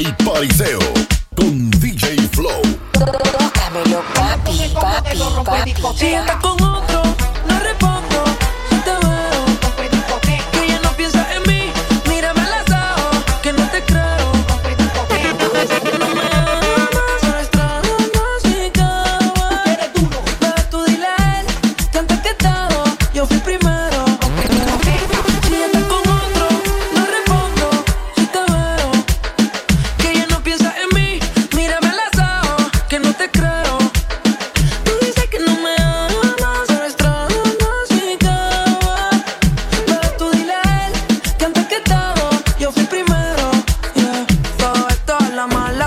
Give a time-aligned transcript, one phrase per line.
[0.00, 0.78] y pariseo
[1.34, 2.62] con DJ Flow.
[2.92, 5.74] Tócamelo, papi, papi, papi.
[5.96, 7.02] Si estás con otro,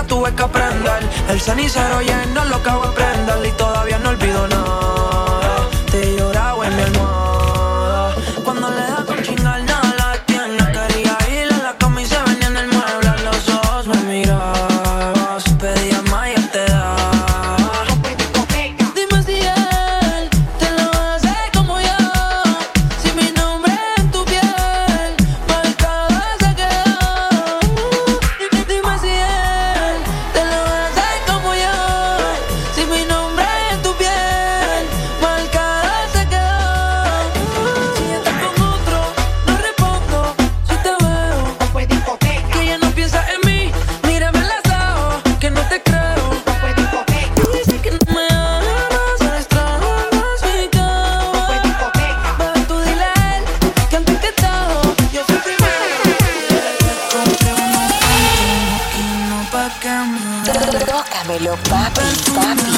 [0.06, 1.08] tuve que aprender.
[1.28, 5.01] El cenicero lleno lo acabo de prender y todavía no olvido nada.
[61.52, 62.00] Tócamelo, papi,
[62.32, 62.71] papi, papi,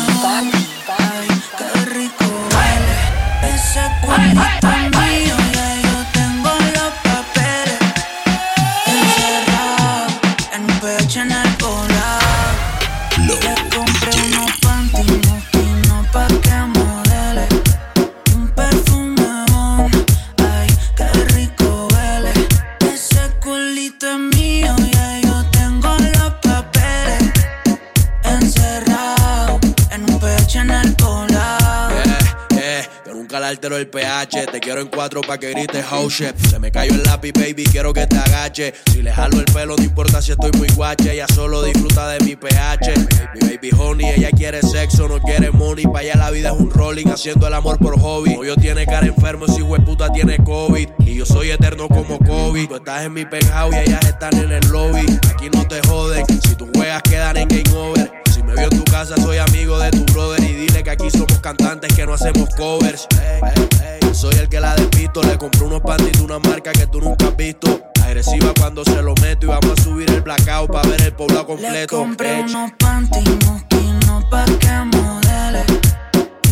[34.64, 36.34] quiero en cuatro pa' que grites oh shit.
[36.48, 38.72] Se me cayó el lápiz, baby, quiero que te agache.
[38.90, 41.12] Si le jalo el pelo, no importa si estoy muy guache.
[41.12, 42.94] Ella solo disfruta de mi pH.
[43.34, 45.84] Mi baby honey, ella quiere sexo, no quiere money.
[45.84, 48.34] Pa' allá la vida es un rolling, haciendo el amor por hobby.
[48.34, 50.88] Novio tiene cara enfermo, si puta tiene COVID.
[51.00, 52.68] Y yo soy eterno como COVID.
[52.68, 55.04] Tú estás en mi penthouse y ellas están en el lobby.
[55.30, 58.23] Aquí no te joden, si tú juegas quedan en game over.
[58.54, 60.42] Me en tu casa, soy amigo de tu brother.
[60.42, 63.06] Y dile que aquí somos cantantes que no hacemos covers.
[63.20, 65.22] Ey, ey, ey, Soy el que la despisto.
[65.22, 67.80] Le compré unos panties de una marca que tú nunca has visto.
[68.04, 69.46] Agresiva cuando se lo meto.
[69.46, 71.96] Y vamos a subir el blackout para ver el poblado Le completo.
[71.98, 75.64] compré Ey, unos panty moquinos pa' que modele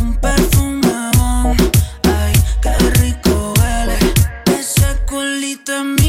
[0.01, 1.57] Un perfume bon,
[2.05, 2.71] ay, qué
[3.01, 3.99] rico huele
[4.59, 6.02] Ese culito es mío,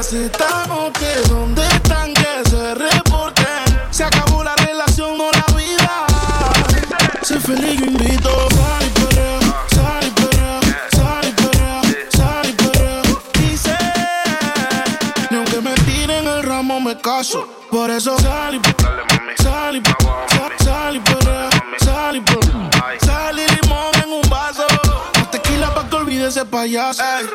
[0.00, 2.14] están que ¿dónde están?
[2.14, 3.46] Que se reporten.
[3.90, 6.06] Se acabó la relación, no la vida.
[7.22, 8.48] Sé feliz, yo invito.
[15.60, 17.48] Me tiren el ramo me caso.
[17.68, 22.70] Por eso sal y sal y sal, sal y perrea, sal y perrea.
[23.04, 24.64] Sal y limón en un vaso.
[25.32, 27.02] Tequila pa' que olvide ese payaso.
[27.02, 27.26] Ey,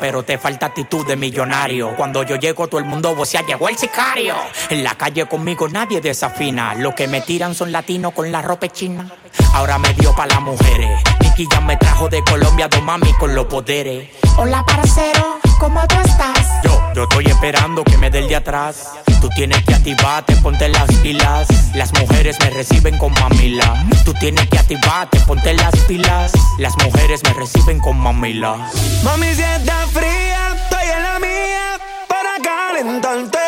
[0.00, 1.94] pero te falta actitud de millonario.
[1.96, 4.34] Cuando yo llego, todo el mundo vocea, llegó el sicario.
[4.70, 6.74] En la calle conmigo nadie desafina.
[6.74, 9.06] Lo que me tiran son latinos con la ropa china.
[9.52, 11.02] Ahora me dio pa' las mujeres.
[11.20, 14.08] Nicky ya me trajo de Colombia dos mami con los poderes.
[14.38, 16.62] Hola, parcero, ¿cómo tú estás?
[16.62, 18.92] Yo, yo estoy esperando que me dé el de atrás.
[19.24, 21.48] Tú tienes que activarte, ponte las pilas.
[21.74, 23.86] Las mujeres me reciben con mamila.
[24.04, 26.30] Tú tienes que activarte, ponte las pilas.
[26.58, 28.68] Las mujeres me reciben con mamila.
[29.02, 33.38] Mami, si está fría, estoy en la mía para calentarte.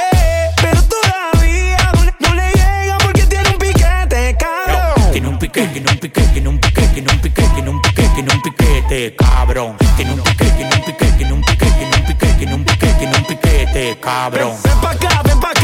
[0.62, 5.12] Pero todavía no le llega porque tiene un piquete, cabrón.
[5.12, 8.08] Tiene un piquete, tiene un piquete, tiene un piquete, tiene un piquete, tiene un piquete,
[8.14, 9.76] tiene un piquete, cabrón.
[9.94, 12.94] Tiene un piquete, tiene un piquete, tiene un piquete, tiene un piquete, tiene un piquete,
[12.94, 14.56] tiene un piquete, cabrón.
[14.64, 15.56] Ven pa' acá, ven pa' casa.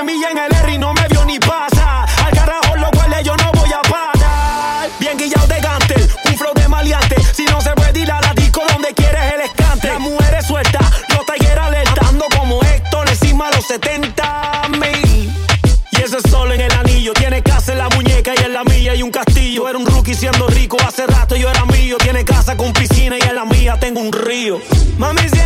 [0.00, 2.04] En el R y no me vio ni pasa.
[2.24, 4.88] Al carajo lo huele, yo no voy a parar.
[5.00, 7.16] Bien guillado de gantel, un flow de maleante.
[7.34, 9.88] Si no se puede ir a la disco donde quieres el escante.
[9.88, 15.32] Las mujeres sueltas, los talleres alertando como Héctor encima los 70 mil.
[15.90, 18.94] Y ese sol en el anillo tiene casa en la muñeca y en la mía
[18.94, 19.68] y un castillo.
[19.68, 21.96] Era un rookie siendo rico, hace rato yo era mío.
[21.98, 24.60] Tiene casa con piscina y en la mía tengo un río.
[24.96, 25.38] Mami, si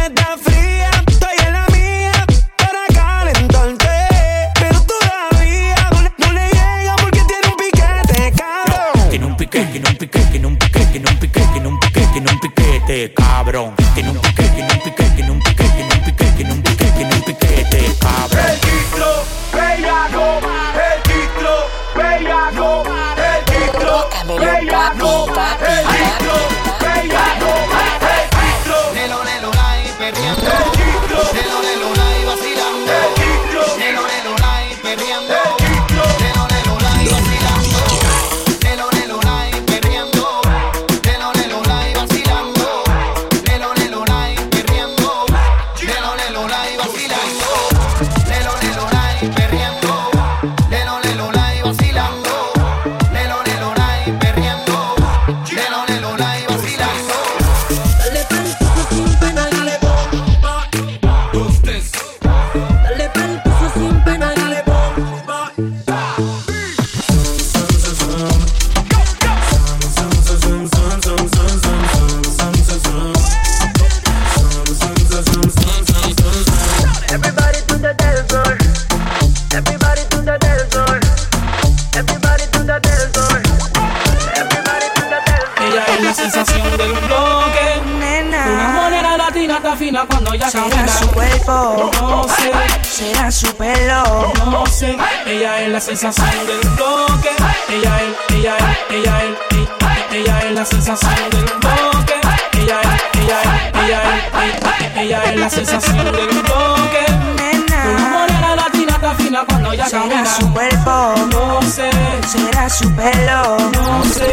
[90.72, 92.52] será su cuerpo, No sé,
[92.82, 94.32] será su pelo.
[94.46, 94.96] no sé.
[95.26, 97.30] Ella es la sensación del bloque.
[97.68, 102.14] Ella es, ella es, ella es, ella, es la sensación del bloque.
[102.58, 104.02] Ella es, ella es, ella
[104.44, 106.12] es, ella, es la sensación del.
[106.12, 111.90] Una Nena, moneda latina está fina cuando ella será su cuerpo, No sé,
[112.28, 113.56] será su pelo.
[113.72, 114.32] no sé.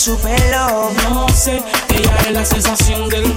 [0.00, 0.90] Su pelo.
[1.10, 1.62] no sé.
[1.94, 3.36] Ella es la sensación del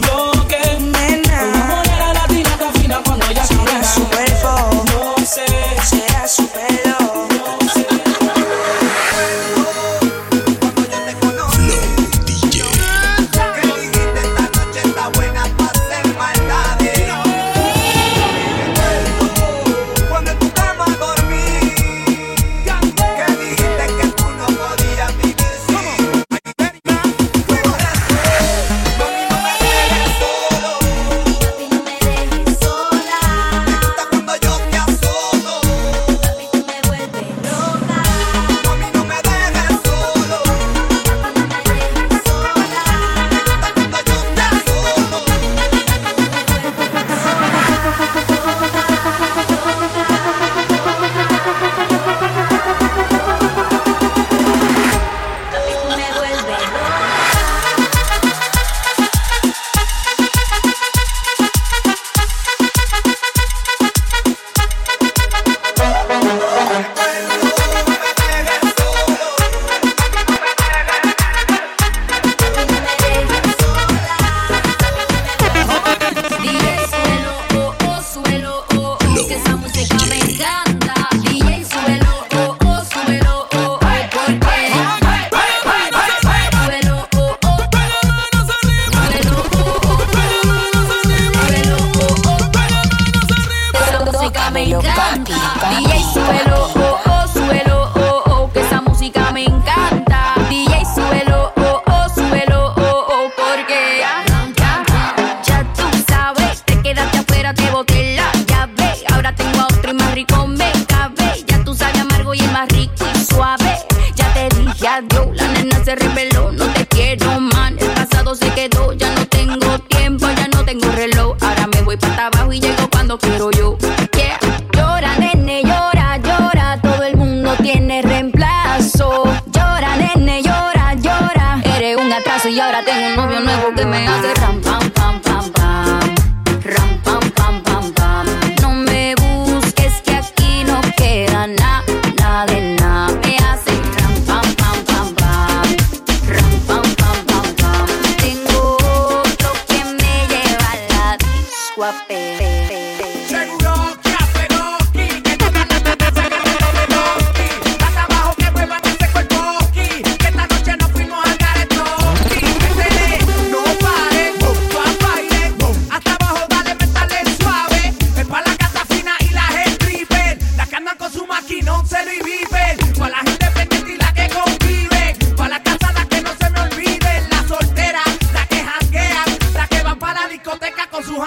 [132.59, 134.89] ahora tengo un novio nuevo que me hace ram, pam,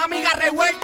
[0.07, 0.76] amigas revueltas.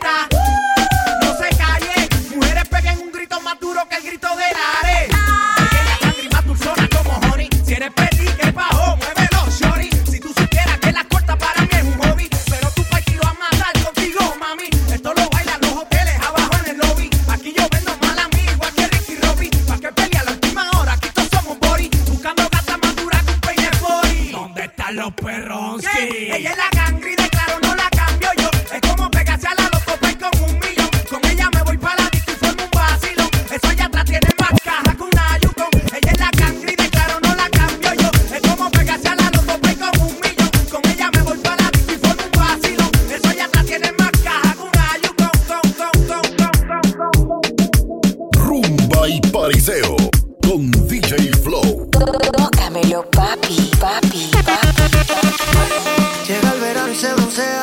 [50.48, 51.88] Con DJ Flow.
[51.92, 54.32] Tócamelo, papi, papi,
[56.28, 57.62] Llega el verano y se broncea.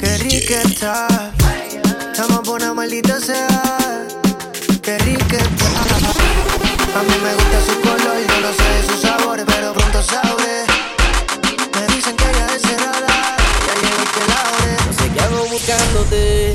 [0.00, 1.32] Qué rica está.
[2.12, 4.06] Estamos por una maldita sea.
[4.82, 5.70] Qué rica está.
[6.98, 10.64] A mí me gusta su color, yo no sé de sus sabores, pero pronto sabré.
[11.74, 13.36] Me dicen que ella es cerrada.
[13.66, 14.76] Ya llegó el que la ore.
[14.86, 16.49] No sé qué hago buscándote.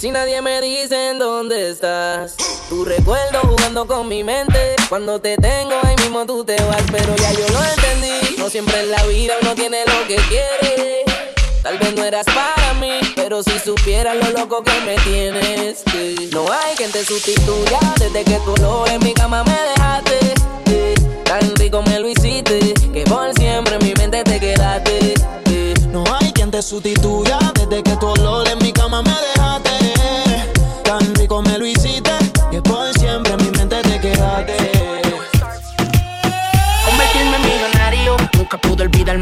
[0.00, 2.34] Si nadie me dice en dónde estás.
[2.70, 4.74] Tu recuerdo jugando con mi mente.
[4.88, 6.82] Cuando te tengo ahí mismo tú te vas.
[6.90, 8.36] Pero ya yo lo entendí.
[8.38, 11.04] No siempre en la vida uno tiene lo que quiere.
[11.62, 12.98] Tal vez no eras para mí.
[13.14, 15.84] Pero si supieras lo loco que me tienes.
[16.32, 17.78] No hay quien te sustituya.
[17.98, 20.18] Desde que tú lo en mi cama me dejaste.
[21.24, 22.72] Tan rico me lo hiciste.
[22.90, 25.12] Que por siempre en mi mente te quedaste.
[25.92, 29.69] No hay quien te sustituya desde que tu olor en mi cama me dejaste.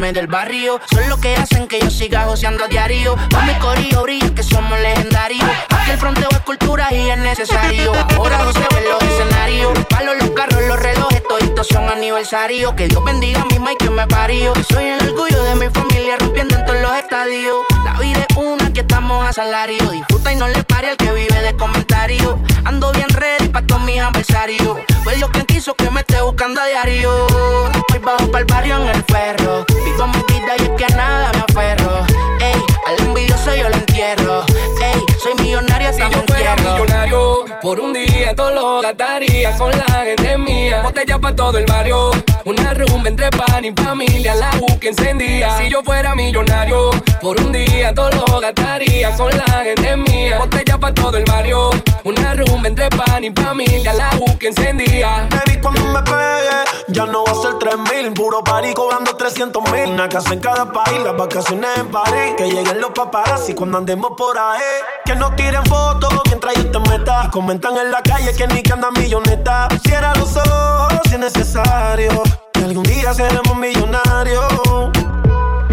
[0.00, 0.80] Del barrio.
[0.92, 3.16] Son lo que hacen que yo siga joseando a diario.
[3.34, 5.44] Con mi corillo brilla que somos legendarios.
[5.70, 7.92] Aquí el fronteo es cultura y es necesario.
[8.16, 9.76] Ahora no se ven los escenarios.
[9.90, 11.20] Palo los carros, los relojes,
[11.58, 12.72] toditos son aniversarios.
[12.74, 14.52] Que Dios bendiga a mi Mike que me parió.
[14.70, 17.56] Soy el orgullo de mi familia rompiendo en todos los estadios.
[17.84, 19.90] La vida es una que estamos a salario.
[19.90, 22.36] Disfruta y no le pare al que vive de comentarios.
[22.64, 24.78] Ando bien ready pa' todos mis adversarios.
[25.02, 27.26] Fue Dios quien quiso que me esté buscando a diario.
[27.90, 29.64] Voy bajo pa'l barrio en el ferro.
[29.84, 32.06] Vivo mi vida y es que nada me aferro.
[32.40, 34.44] Ey, al envidioso yo lo entierro.
[34.80, 36.57] Ey, soy millonario hasta Si me entierro.
[37.62, 40.82] Por un día todo lo gastaría con la gente mía.
[40.82, 42.10] Botella para todo el barrio,
[42.44, 45.56] una rumba entre pan y familia, la U que encendía.
[45.58, 50.38] Si yo fuera millonario, por un día todo lo gastaría con la gente mía.
[50.38, 51.70] Botella para todo el barrio,
[52.04, 55.28] una rumba entre pan y familia, la U que encendía.
[55.30, 58.12] Baby, cuando me pegue, ya no va a ser 3000.
[58.14, 59.90] Puro party cobrando 300 mil.
[59.90, 62.34] Una casa en cada país, las vacaciones en París.
[62.36, 64.60] Que lleguen los paparazzi cuando andemos por ahí.
[65.04, 67.24] Que no tiren fotos mientras yo te meta.
[67.26, 69.68] Y comentan en la calle que ni que anda milloneta.
[69.82, 72.22] Cierra los ojos si es necesario.
[72.52, 74.44] Que algún día seremos millonarios.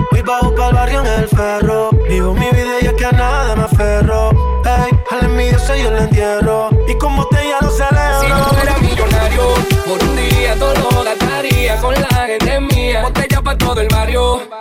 [0.09, 1.89] Voy bajo pa'l barrio en el ferro.
[2.07, 4.29] Vivo mi vida y es que a nada me aferro.
[4.63, 6.69] Ey, al envidioso yo le entierro.
[6.87, 8.21] Y como te ya lo celebro.
[8.21, 9.43] Si yo fuera millonario,
[9.85, 13.01] por un día todo lo gastaría con la gente mía.
[13.01, 13.89] Botella para todo el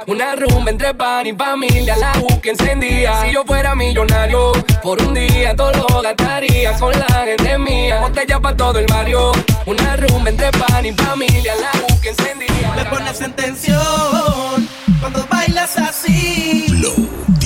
[0.07, 3.23] una rumba entre pan y familia, la U que encendía.
[3.23, 4.53] Si yo fuera millonario,
[4.83, 8.01] por un día todo lo gastaría con la gente mía.
[8.01, 9.33] Botella para todo el barrio,
[9.67, 12.73] una rumba entre pan y familia, la U que encendía.
[12.77, 14.69] Me pones en tensión
[15.01, 16.67] cuando bailas así.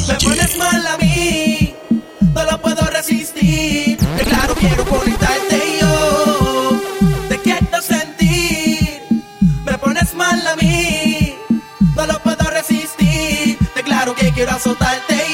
[0.09, 1.75] Me pones mal a mí,
[2.35, 3.99] no lo puedo resistir.
[3.99, 5.18] Que claro, quiero conectarte
[14.39, 15.28] quiero azotarte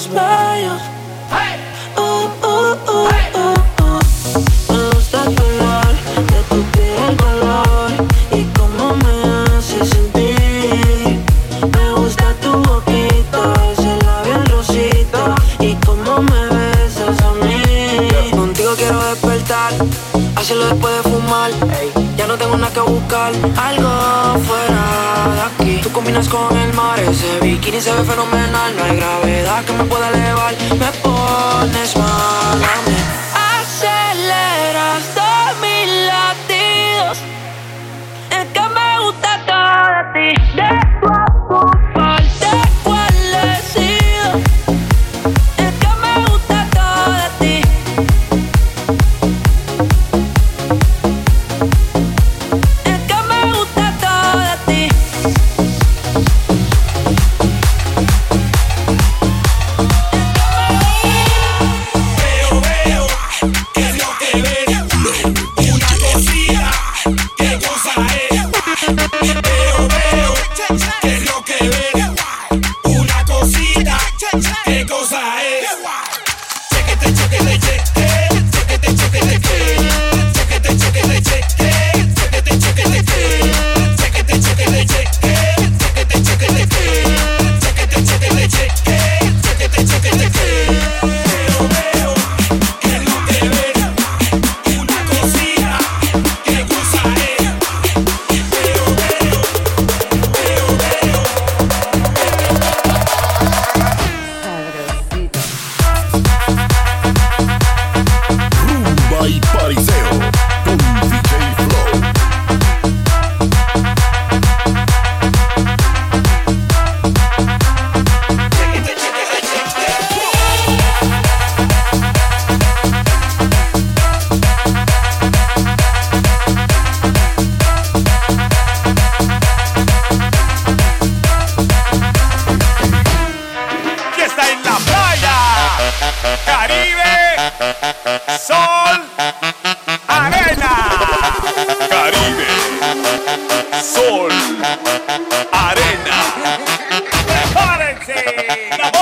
[0.00, 1.98] Uh, uh,
[2.88, 3.08] uh,
[4.72, 5.92] me gusta el color
[6.24, 7.90] de tu piel, color.
[8.32, 9.12] Y cómo me
[9.58, 11.20] hace sentir.
[11.76, 15.34] Me gusta tu boquita, ese labial rosita.
[15.58, 18.30] Y cómo me besas a mí.
[18.30, 19.74] Contigo quiero despertar,
[20.34, 21.50] hacerlo después de fumar.
[22.16, 24.82] Ya no tengo nada que buscar, algo fuera
[25.34, 25.80] de aquí.
[25.82, 29.59] Tú combinas con el mar, ese bikini se ve fenomenal, no hay gravedad.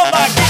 [0.01, 0.48] Oh my God.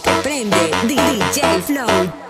[0.00, 2.29] te prende DJ Flow.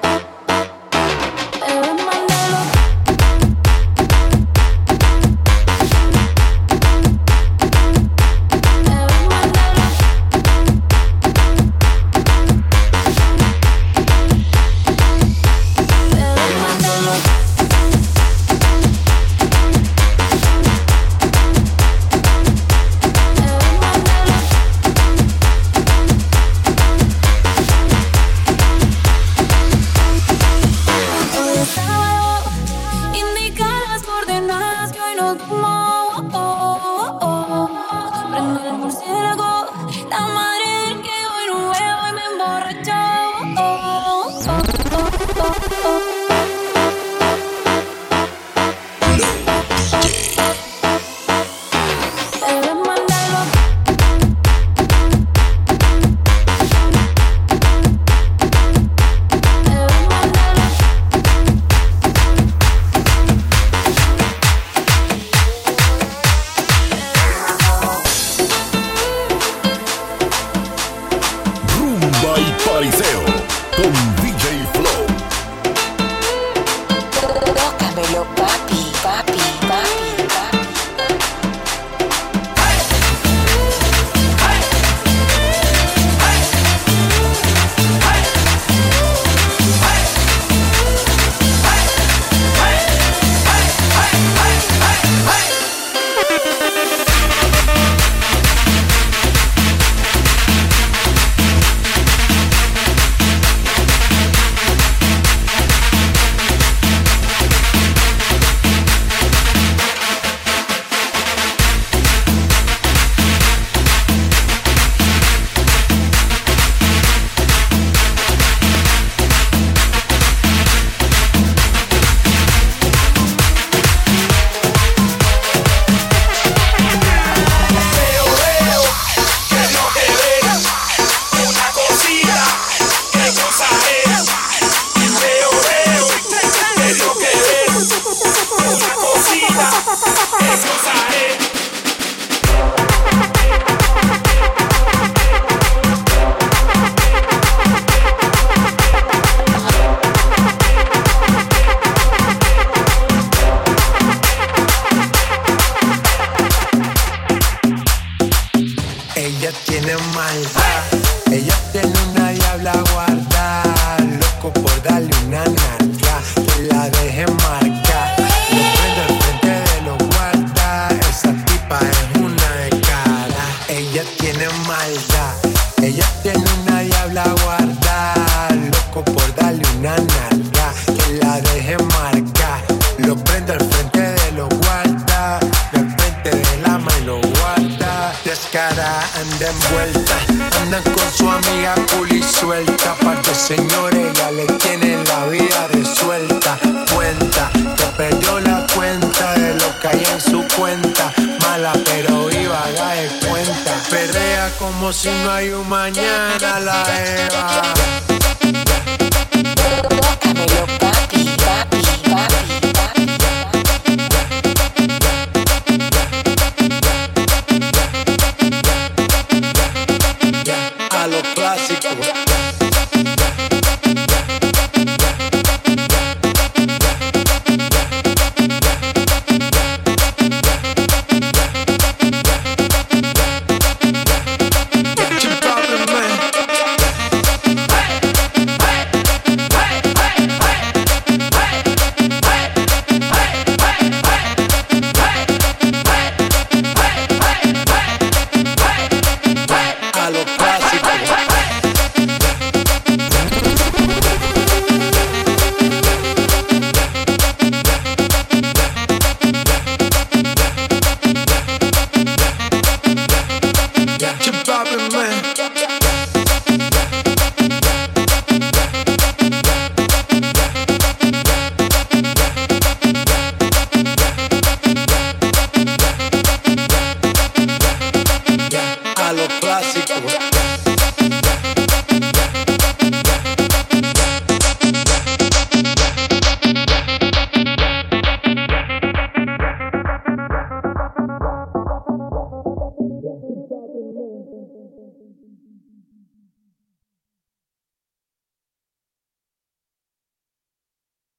[204.93, 208.40] Si no hay un mañana la Eva.